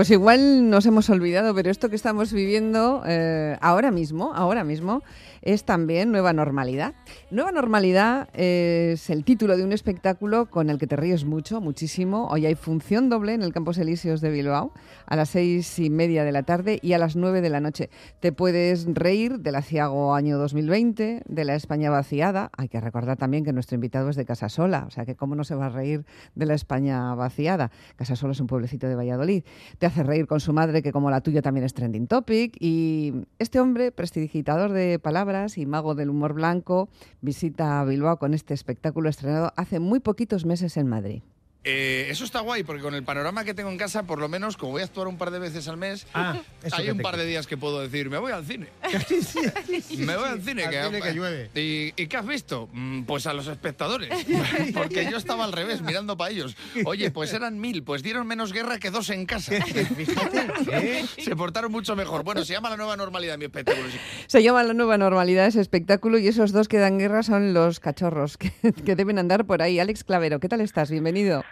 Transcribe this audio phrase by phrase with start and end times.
[0.00, 5.02] Pues igual nos hemos olvidado, pero esto que estamos viviendo eh, ahora mismo, ahora mismo,
[5.42, 6.94] es también Nueva Normalidad.
[7.30, 12.28] Nueva Normalidad es el título de un espectáculo con el que te ríes mucho, muchísimo.
[12.28, 14.72] Hoy hay función doble en el Campos Elíseos de Bilbao
[15.06, 17.90] a las seis y media de la tarde y a las nueve de la noche.
[18.20, 22.50] Te puedes reír del aciago año 2020, de la España vaciada.
[22.56, 25.44] Hay que recordar también que nuestro invitado es de Casasola, o sea que cómo no
[25.44, 26.04] se va a reír
[26.34, 27.70] de la España vaciada.
[27.96, 29.44] Casasola es un pueblecito de Valladolid.
[29.78, 32.56] Te hace reír con su madre, que como la tuya también es trending topic.
[32.60, 36.88] Y este hombre, prestidigitador de palabras, y mago del humor blanco,
[37.20, 41.22] visita Bilbao con este espectáculo estrenado hace muy poquitos meses en Madrid.
[41.62, 44.56] Eh, eso está guay, porque con el panorama que tengo en casa, por lo menos,
[44.56, 46.40] como voy a actuar un par de veces al mes, Ah,
[46.72, 48.68] hay que un par de días que puedo decir, me voy al cine.
[49.98, 50.64] me voy al cine.
[50.64, 51.50] Al cine que llueve.
[51.54, 52.68] ¿Y, y qué has visto?
[52.72, 54.08] Mm, Pues a los espectadores.
[54.74, 56.56] porque yo estaba al revés, mirando para ellos.
[56.86, 59.52] Oye, pues eran mil, pues dieron menos guerra que dos en casa.
[59.62, 60.40] Fíjate,
[60.72, 61.04] ¿eh?
[61.18, 62.24] Se portaron mucho mejor.
[62.24, 63.88] Bueno, se llama La Nueva Normalidad mi espectáculo.
[63.90, 63.98] sí.
[64.26, 67.80] Se llama La Nueva Normalidad ese espectáculo y esos dos que dan guerra son los
[67.80, 68.50] cachorros que,
[68.84, 69.78] que deben andar por ahí.
[69.78, 70.90] Alex Clavero, ¿qué tal estás?
[70.90, 71.44] Bienvenido.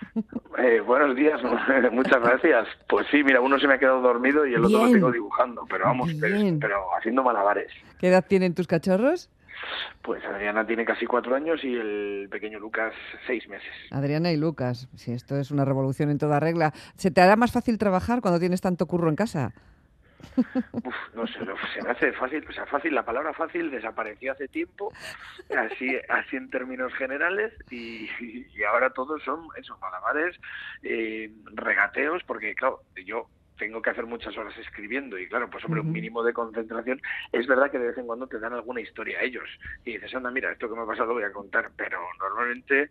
[0.58, 1.41] Eh, buenos días,
[1.92, 2.66] muchas gracias.
[2.88, 5.64] Pues sí, mira, uno se me ha quedado dormido y el otro lo tengo dibujando,
[5.68, 7.70] pero vamos, pero, pero haciendo malabares.
[7.98, 9.30] ¿Qué edad tienen tus cachorros?
[10.02, 12.92] Pues Adriana tiene casi cuatro años y el pequeño Lucas
[13.26, 13.69] seis meses.
[13.91, 14.88] Adriana y Lucas.
[14.94, 16.72] Si esto es una revolución en toda regla.
[16.96, 19.52] ¿Se te hará más fácil trabajar cuando tienes tanto curro en casa?
[20.72, 21.38] Uf, no sé,
[21.74, 24.92] se me hace fácil, o sea, fácil, la palabra fácil desapareció hace tiempo,
[25.56, 30.36] así, así en términos generales, y, y ahora todos son esos malabares,
[30.83, 35.80] eh, regateos, porque claro, yo tengo que hacer muchas horas escribiendo y claro, pues hombre,
[35.80, 37.00] un mínimo de concentración.
[37.32, 39.48] Es verdad que de vez en cuando te dan alguna historia a ellos
[39.84, 42.91] y dices, anda, mira, esto que me ha pasado lo voy a contar, pero normalmente,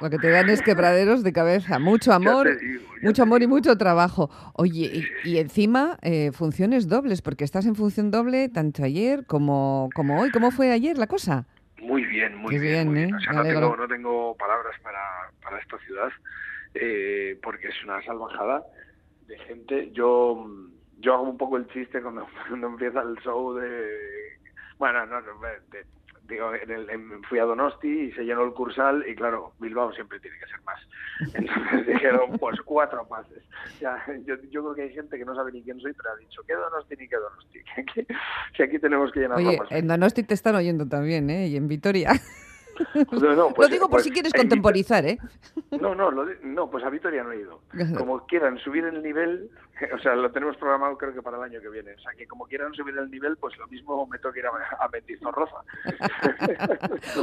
[0.00, 1.78] Lo que te dan es quebraderos de cabeza.
[1.78, 4.30] Mucho amor, digo, mucho amor y mucho trabajo.
[4.54, 4.90] Oye,
[5.24, 10.20] y, y encima eh, funciones dobles, porque estás en función doble tanto ayer como, como
[10.20, 10.30] hoy.
[10.30, 11.46] ¿Cómo fue ayer la cosa?
[11.80, 13.14] Muy bien, muy Qué bien, muy bien, bien.
[13.14, 13.18] ¿eh?
[13.18, 15.00] O sea, no tengo, no tengo palabras para,
[15.42, 16.08] para esta ciudad
[16.74, 18.62] eh, porque es una salvajada
[19.26, 19.90] de gente.
[19.92, 20.46] Yo
[21.00, 23.90] yo hago un poco el chiste cuando, cuando empieza el show de...
[24.78, 25.32] Bueno, no, no,
[25.70, 25.84] de-
[26.28, 29.92] digo, en el- en- fui a Donosti y se llenó el Cursal y claro, Bilbao
[29.92, 30.80] siempre tiene que ser más.
[31.34, 33.42] Entonces dijeron, pues cuatro pases.
[33.80, 36.16] Ya, yo, yo creo que hay gente que no sabe ni quién soy, pero ha
[36.16, 37.60] dicho, ¿qué Donosti ni qué Donosti?
[37.74, 38.06] Que aquí,
[38.56, 41.48] que aquí tenemos que llenarlo Oye, en Donosti te están oyendo también, ¿eh?
[41.48, 42.12] Y en Vitoria.
[43.12, 45.18] No, no, pues- Lo digo por pues si quieres contemporizar, ¿eh?
[45.80, 47.60] No, no, lo no, pues a Vitoria no he ido.
[47.98, 49.50] Como quieran subir el nivel,
[49.94, 51.92] o sea, lo tenemos programado creo que para el año que viene.
[51.94, 54.84] O sea, que como quieran subir el nivel, pues lo mismo me toca ir a,
[54.84, 55.56] a Mendizorroza.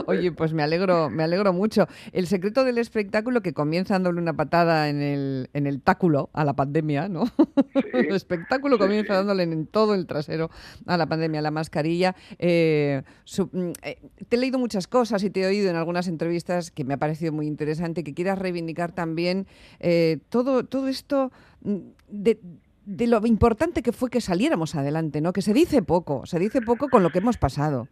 [0.05, 1.87] Oye, pues me alegro, me alegro mucho.
[2.11, 6.43] El secreto del espectáculo que comienza dándole una patada en el, en el táculo a
[6.45, 7.23] la pandemia, ¿no?
[7.93, 9.17] el espectáculo sí, comienza sí.
[9.17, 10.49] dándole en todo el trasero
[10.87, 12.15] a la pandemia, la mascarilla.
[12.39, 16.07] Eh, su- mm, eh, te he leído muchas cosas y te he oído en algunas
[16.07, 19.47] entrevistas que me ha parecido muy interesante, que quieras reivindicar también
[19.79, 21.31] eh, todo, todo esto
[21.63, 21.77] mm,
[22.09, 22.39] de
[22.85, 25.33] de lo importante que fue que saliéramos adelante, ¿no?
[25.33, 27.87] Que se dice poco, se dice poco con lo que hemos pasado.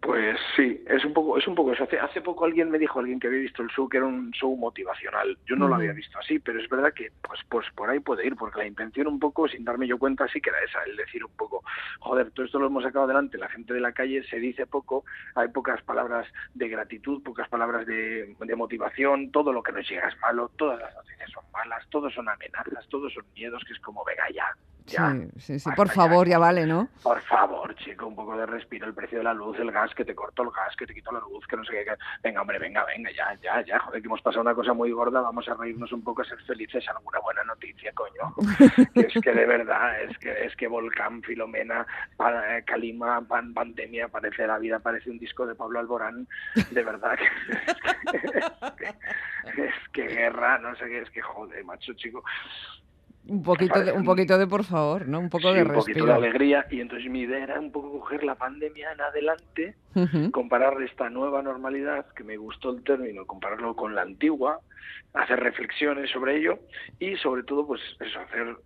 [0.00, 1.84] Pues sí, es un poco, es un poco eso.
[1.84, 4.30] Hace, hace poco alguien me dijo, alguien que había visto el show, que era un
[4.30, 5.36] show motivacional.
[5.46, 8.26] Yo no lo había visto así, pero es verdad que pues, pues por ahí puede
[8.26, 10.96] ir, porque la intención un poco, sin darme yo cuenta, sí que era esa, el
[10.96, 11.64] decir un poco,
[12.00, 15.04] joder, todo esto lo hemos sacado adelante, la gente de la calle se dice poco,
[15.34, 20.08] hay pocas palabras de gratitud, pocas palabras de, de motivación, todo lo que nos llega
[20.08, 23.80] es malo, todas las noticias son malas, todos son amenazas, todos son miedos, que es
[23.80, 24.46] como, venga ya,
[24.86, 25.12] ya.
[25.12, 25.68] Sí, sí, sí.
[25.68, 25.94] basta Por ya".
[25.94, 26.88] favor, ya vale, ¿no?
[27.02, 30.04] Por favor, chico, un poco de respiro, el precio de la luz, el gas, que
[30.04, 31.84] te corto el gas, que te quito la luz, que no sé qué.
[31.84, 34.90] que- Venga, hombre, venga, venga, ya, ya, ya, joder, que hemos pasado una cosa muy
[34.92, 38.34] gorda, vamos a reírnos un poco, a ser felices, alguna buena noticia, coño.
[38.94, 41.86] Que es que de verdad, es que es que Volcán, Filomena,
[42.18, 46.26] eh, Calima, Pan- Pandemia, parece la vida, parece un disco de Pablo Alborán,
[46.70, 47.24] de verdad que
[48.16, 48.72] es
[49.54, 52.22] que, es que guerra, no sé qué, es que joder, macho, chico.
[53.28, 55.18] Un poquito de, un poquito de por favor, ¿no?
[55.18, 56.06] Un poco Sí, de un poquito respiro.
[56.06, 59.74] de alegría y entonces mi idea era un poco coger la pandemia en adelante
[60.30, 64.60] comparar esta nueva normalidad, que me gustó el término, compararlo con la antigua,
[65.14, 66.58] hacer reflexiones sobre ello
[67.00, 68.56] y sobre todo pues eso, hacer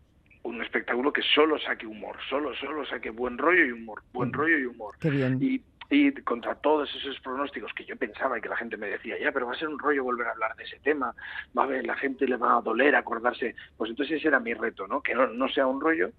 [0.43, 4.33] un espectáculo que solo saque humor, solo, solo saque buen rollo y humor, buen Mm.
[4.33, 4.95] rollo y humor.
[5.01, 5.39] Qué bien.
[5.41, 9.19] Y, y contra todos esos pronósticos que yo pensaba y que la gente me decía,
[9.19, 11.15] ya, pero va a ser un rollo volver a hablar de ese tema,
[11.57, 14.55] va a ver, la gente le va a doler acordarse, pues entonces ese era mi
[14.55, 15.03] reto, ¿no?
[15.03, 16.11] Que no, no sea un rollo,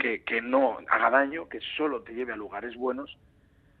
[0.00, 3.16] que, que no haga daño, que solo te lleve a lugares buenos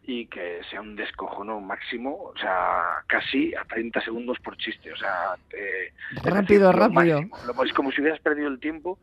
[0.04, 4.96] y que sea un descojono máximo, o sea, casi a 30 segundos por chiste, o
[4.96, 5.34] sea...
[5.52, 5.92] eh,
[6.24, 7.22] Rápido, decir, rápido.
[7.22, 7.64] máximo.
[7.64, 8.98] Es como si hubieras perdido el tiempo,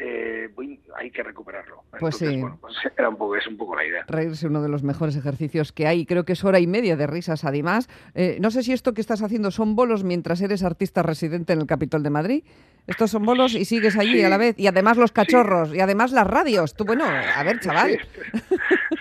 [0.00, 1.84] eh, voy- hay que recuperarlo.
[1.90, 2.40] Pues Entonces, sí.
[2.40, 4.04] bueno, pues era un poco, es un poco la idea.
[4.08, 6.06] Reírse uno de los mejores ejercicios que hay.
[6.06, 7.88] Creo que es hora y media de risas, además.
[8.14, 11.60] Eh, no sé si esto que estás haciendo son bolos mientras eres artista residente en
[11.60, 12.44] el Capitol de Madrid.
[12.86, 14.24] Estos son bolos y sigues allí Sí.
[14.24, 14.58] a la vez.
[14.58, 15.74] Y además los cachorros.
[15.74, 16.74] Y además las radios.
[16.74, 17.98] Tú, bueno, a ver, chaval.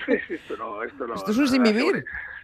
[0.05, 1.13] Sí, esto no, esto no.
[1.13, 1.63] Esto es un la- sin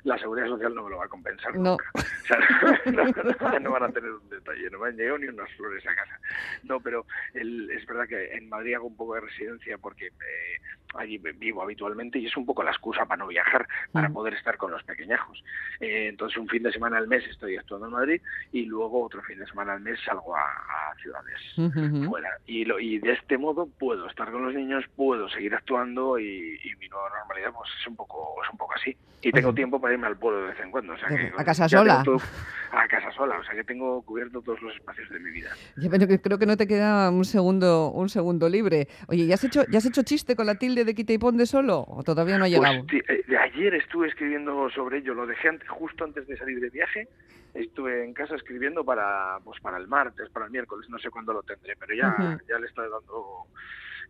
[0.05, 1.71] la seguridad social no me lo va a compensar No.
[1.71, 1.85] nunca.
[1.95, 2.37] O sea,
[2.85, 3.03] no,
[3.51, 5.93] no, no van a tener un detalle, no me han llegado ni unas flores a
[5.95, 6.19] casa.
[6.63, 10.57] No, pero el- es verdad que en Madrid hago un poco de residencia porque eh,
[10.95, 14.13] allí vivo habitualmente y es un poco la excusa para no viajar, para Mm.
[14.13, 15.43] poder estar con los pequeñajos.
[15.79, 19.21] Eh, entonces un fin de semana al mes estoy actuando en Madrid y luego otro
[19.23, 22.09] fin de semana al mes salgo a, a ciudades Ujú, ujú.
[22.09, 22.29] fuera.
[22.45, 26.59] Y, lo, y de este modo puedo estar con los niños, puedo seguir actuando y,
[26.63, 28.95] y mi nueva normalidad pues es un poco es un poco así.
[29.21, 29.55] Y tengo Ujú.
[29.55, 30.93] tiempo para irme al pueblo de vez en cuando.
[30.93, 32.01] O sea que, ¿A casa sola?
[32.03, 32.19] todo-
[32.71, 35.49] a casa sola, o sea que tengo cubierto todos los espacios de mi vida.
[35.77, 38.87] Ya, pero que creo que no te queda un segundo, un segundo libre.
[39.07, 41.37] Oye, ¿ya has hecho, ya has hecho chiste con la tilde de quita y pon
[41.37, 41.85] de solo?
[41.87, 42.85] ¿O todavía no ha llegado?
[42.87, 46.69] Pues, eh, ayer estuve escribiendo sobre ello, lo dejé ante- justo antes de salir de
[46.69, 47.07] viaje.
[47.53, 51.31] Estuve en casa escribiendo para pues para el martes, para el miércoles, no sé cuándo
[51.31, 52.37] lo tendré, pero ya, Ujú.
[52.49, 53.47] ya le estoy dando.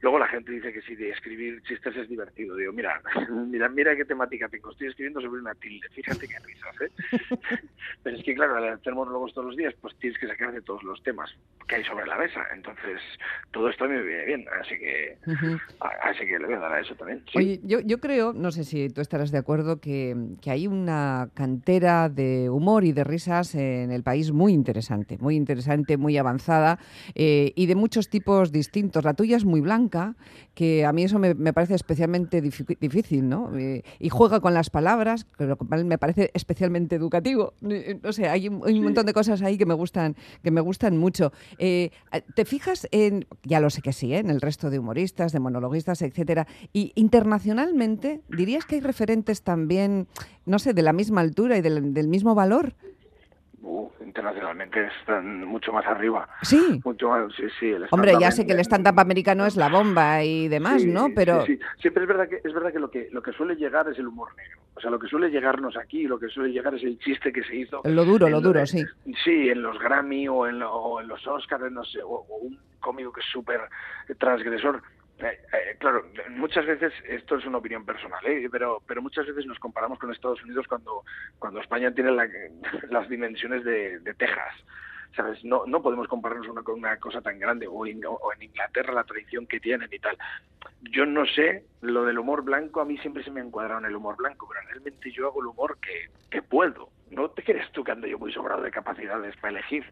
[0.01, 2.56] Luego la gente dice que sí, de escribir chistes es divertido.
[2.56, 4.71] Digo, mira, mira, mira qué temática tengo.
[4.71, 5.88] Estoy escribiendo sobre una tilde.
[5.94, 6.92] Fíjate qué risas, ¿eh?
[8.03, 10.62] Pero es que, claro, al hacer monólogos todos los días, pues tienes que sacar de
[10.62, 11.30] todos los temas
[11.68, 12.42] que hay sobre la mesa.
[12.53, 13.01] Entonces,
[13.51, 14.45] todo esto me viene bien.
[14.62, 15.18] Así que,
[15.80, 17.24] a- así que le voy a dar a eso también.
[17.31, 17.38] sí.
[17.38, 21.30] Oye, yo, yo creo, no sé si tú estarás de acuerdo, que, que hay una
[21.33, 26.80] cantera de humor y de risas en el país muy interesante, muy interesante, muy avanzada
[27.15, 29.03] eh, y de muchos tipos distintos.
[29.03, 29.85] La tuya es muy blanca,
[30.54, 33.56] que a mí eso me, me parece especialmente difícil, ¿no?
[33.58, 37.54] Eh, y juega con las palabras, lo cual me parece especialmente educativo.
[37.70, 38.82] Eh, No sé, hay un, hay un Sí.
[38.82, 41.32] montón de cosas ahí que me gustan, que me gustan mucho.
[41.58, 41.92] Eh,
[42.36, 44.20] ¿Te fijas en, ya lo sé que sí, ¿eh?
[44.20, 50.08] en el resto de humoristas, de monologuistas, etcétera, y internacionalmente, ¿dirías que hay referentes también,
[50.46, 52.76] no sé, de la misma altura y del, del mismo valor?
[53.75, 56.30] Uh, internacionalmente están mucho más arriba.
[56.44, 56.80] Sí.
[56.86, 57.68] Mucho más, sí, sí.
[57.72, 61.07] el Hombre, ya sé que el stand-up americano es la bomba y demás, Sí, ¿no?
[61.13, 61.62] Pero sí, sí.
[61.81, 64.07] Siempre es verdad que es verdad que lo que lo que suele llegar es el
[64.07, 64.60] humor negro.
[64.75, 67.44] O sea, lo que suele llegarnos aquí, lo que suele llegar es el chiste que
[67.44, 67.81] se hizo.
[67.83, 68.83] lo duro, lo duro, sí.
[69.24, 72.38] Sí, en los Grammy o en, lo- o en los Oscars, no sé, o, o
[72.44, 73.62] un cómico que es súper
[74.19, 74.81] transgresor.
[75.19, 78.50] Eh, eh, claro, muchas veces, esto es una opinión personal, ¿eh?
[78.51, 81.03] pero, pero muchas veces nos comparamos con Estados Unidos cuando,
[81.39, 82.27] cuando España tiene la-
[82.89, 84.53] las dimensiones de, de Texas.
[85.15, 85.41] ¿Sabes?
[85.45, 88.94] No, no podemos compararnos una, con una cosa tan grande, o, en- o en Inglaterra
[88.94, 90.17] la tradición que tienen y tal.
[90.81, 93.85] Yo no sé, lo del humor blanco, a mí siempre se me ha encuadrado en
[93.85, 96.89] el humor blanco, pero realmente yo hago el humor que, que puedo.
[97.12, 99.86] ¿No te crees tú que ando yo muy sobrado de capacidades para elegir?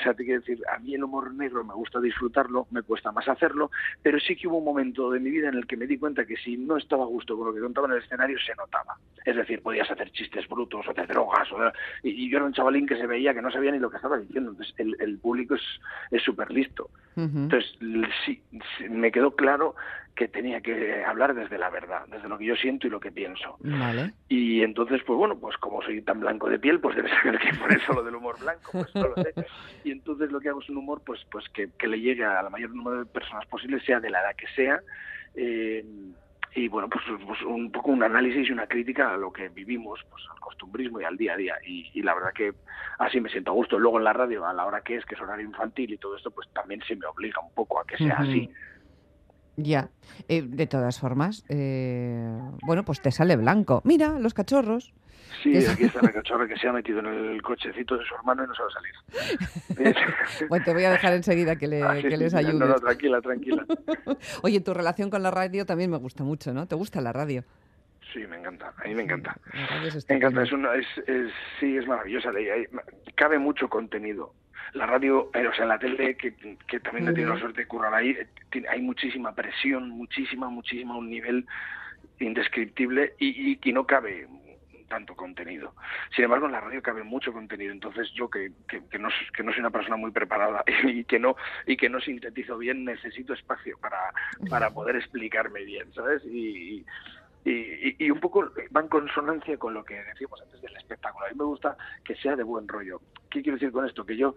[0.00, 3.12] O sea, te quiero decir, a mí el humor negro me gusta disfrutarlo, me cuesta
[3.12, 3.70] más hacerlo,
[4.02, 6.24] pero sí que hubo un momento de mi vida en el que me di cuenta
[6.24, 8.96] que si no estaba a gusto con lo que contaba en el escenario, se notaba.
[9.24, 11.72] Es decir, podías hacer chistes brutos o de drogas, o de-
[12.02, 14.18] y, yo era un chavalín que se veía que no sabía ni lo que estaba
[14.18, 14.50] diciendo.
[14.52, 15.62] Entonces, el, el público es
[16.10, 16.90] es súper listo.
[17.16, 17.76] Entonces,
[18.24, 18.42] sí,
[18.88, 19.76] me quedó claro
[20.14, 23.10] que tenía que hablar desde la verdad, desde lo que yo siento y lo que
[23.10, 23.56] pienso.
[23.60, 24.12] Vale.
[24.28, 27.52] Y entonces, pues bueno, pues como soy tan blanco de piel, pues debe ser que
[27.58, 29.34] por eso lo del humor blanco, pues no lo sé.
[29.82, 32.42] Y entonces lo que hago es un humor, pues, pues que, que le llegue a
[32.42, 34.80] la mayor número de personas posible, sea de la edad que sea.
[35.34, 35.84] eh,
[36.56, 40.00] y bueno, pues, pues un poco un análisis y una crítica a lo que vivimos,
[40.08, 41.54] pues al costumbrismo y al día a día.
[41.66, 42.54] Y, y la verdad que
[43.00, 43.76] así me siento a gusto.
[43.76, 46.16] Luego en la radio, a la hora que es, que es horario infantil y todo
[46.16, 48.48] esto, pues también se me obliga un poco a que sea así.
[49.56, 49.88] Ya.
[50.28, 53.80] Eh, de todas formas, eh, bueno, pues te sale blanco.
[53.84, 54.92] Mira, los cachorros.
[55.42, 58.44] Sí, aquí está la cachorra que se ha metido en el cochecito de su hermano
[58.44, 59.96] y no sabe salir.
[60.48, 62.54] Bueno, te voy a dejar enseguida que, le- Ah, sí, que les ayudes.
[62.60, 63.64] No, no, tranquila, tranquila.
[64.42, 66.66] Oye, tu relación con la radio también me gusta mucho, ¿no?
[66.66, 67.44] ¿Te gusta la radio?
[68.14, 69.36] Sí, me encanta, a mí me encanta.
[70.08, 72.30] Me encanta, es una, es, es- sí, es maravillosa.
[72.30, 72.66] hay-
[73.16, 74.32] cabe mucho contenido.
[74.72, 76.34] La radio, eh, o sea, la tele, que,
[76.66, 80.96] que también he tenido la suerte de currar ahí, eh, hay muchísima presión, muchísima, muchísima,
[80.96, 81.44] un nivel
[82.20, 84.26] indescriptible y, y, y no cabe
[84.88, 85.74] tanto contenido.
[86.14, 87.72] Sin embargo, en la radio cabe mucho contenido.
[87.72, 91.18] Entonces, yo que, que, que no, que no soy una persona muy preparada y que
[91.18, 93.98] no y que no sintetizo bien, necesito espacio para,
[94.48, 96.22] para poder explicarme bien, ¿sabes?
[96.26, 96.84] Y,
[97.44, 101.26] y, y, un poco va en consonancia con lo que decíamos antes del espectáculo.
[101.26, 103.00] A mí me gusta que sea de buen rollo.
[103.30, 104.06] ¿Qué quiero decir con esto?
[104.06, 104.34] Que yo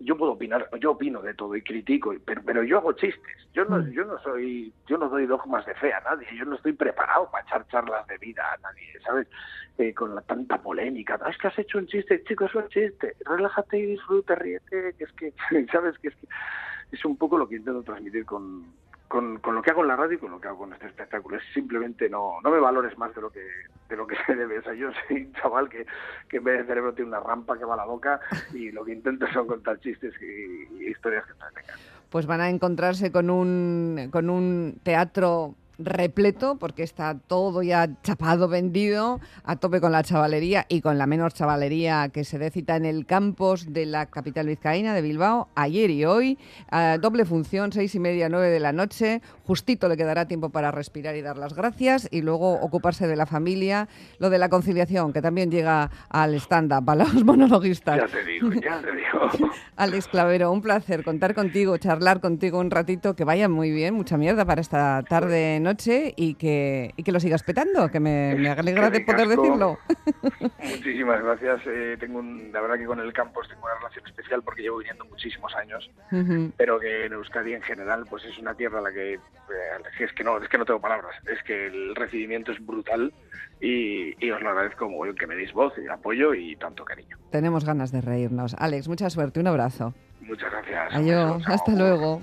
[0.00, 3.36] yo puedo opinar, yo opino de todo y critico, pero, pero yo hago chistes.
[3.52, 3.90] Yo no, mm.
[3.90, 6.26] yo no soy, yo no doy dogmas de fe a nadie.
[6.36, 9.28] Yo no estoy preparado para echar charlas de vida a nadie, ¿sabes?
[9.78, 11.18] Eh, con la tanta polémica.
[11.28, 13.16] es que has hecho un chiste, chicos, es un chiste.
[13.24, 15.32] Relájate y disfruta, ríete, que es que,
[15.72, 15.98] ¿sabes?
[15.98, 16.26] Que es que
[16.92, 18.66] es un poco lo que intento transmitir con,
[19.08, 20.86] con, con, lo que hago en la radio y con lo que hago con este
[20.86, 21.36] espectáculo.
[21.36, 23.46] Es simplemente no, no me valores más de lo que
[23.88, 24.58] de lo que se debe.
[24.58, 25.86] O sea, yo soy un chaval que,
[26.28, 28.20] que en vez de cerebro tiene una rampa que va a la boca
[28.52, 31.78] y lo que intento son contar chistes y, historias que entretengan.
[32.10, 38.48] Pues van a encontrarse con un, con un teatro repleto porque está todo ya chapado,
[38.48, 42.76] vendido, a tope con la chavalería y con la menor chavalería que se dé cita
[42.76, 46.38] en el campus de la capital vizcaína de Bilbao ayer y hoy.
[47.00, 49.20] doble función, seis y media, nueve de la noche.
[49.44, 53.26] Justito le quedará tiempo para respirar y dar las gracias y luego ocuparse de la
[53.26, 53.88] familia.
[54.18, 57.96] Lo de la conciliación, que también llega al stand-up, a los monologuistas.
[57.96, 59.50] Ya te digo, ya te digo.
[59.76, 64.16] Alex Clavero, un placer contar contigo, charlar contigo un ratito, que vaya muy bien, mucha
[64.16, 68.50] mierda para esta tarde noche y que, y que lo sigas petando, que me, me
[68.50, 69.78] alegra de poder decirlo.
[70.60, 71.62] Muchísimas gracias.
[71.66, 75.04] Eh, tengo la verdad que con el campus tengo una relación especial porque llevo viniendo
[75.06, 75.90] muchísimos años,
[76.56, 79.18] pero que en Euskadi en general pues es una tierra a la que, eh,
[79.98, 83.12] es que no es que no tengo palabras, es que el recibimiento es brutal
[83.60, 87.18] y, y os lo agradezco como que me deis voz y apoyo y tanto cariño.
[87.30, 88.54] Tenemos ganas de reírnos.
[88.58, 89.94] Alex, mucha suerte, un abrazo.
[90.20, 90.94] Muchas gracias.
[90.94, 92.22] Adiós, hasta luego.